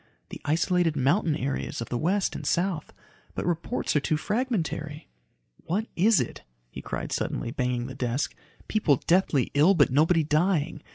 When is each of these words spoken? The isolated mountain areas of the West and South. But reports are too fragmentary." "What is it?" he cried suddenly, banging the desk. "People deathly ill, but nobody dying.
The 0.29 0.41
isolated 0.45 0.95
mountain 0.97 1.35
areas 1.35 1.79
of 1.79 1.89
the 1.89 1.97
West 1.99 2.35
and 2.35 2.43
South. 2.43 2.91
But 3.35 3.45
reports 3.45 3.95
are 3.95 3.99
too 3.99 4.17
fragmentary." 4.17 5.09
"What 5.57 5.85
is 5.95 6.19
it?" 6.19 6.41
he 6.71 6.81
cried 6.81 7.11
suddenly, 7.11 7.51
banging 7.51 7.85
the 7.85 7.93
desk. 7.93 8.33
"People 8.67 8.95
deathly 9.05 9.51
ill, 9.53 9.75
but 9.75 9.91
nobody 9.91 10.23
dying. 10.23 10.81